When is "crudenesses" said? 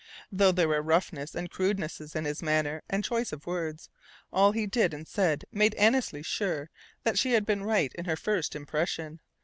1.51-2.15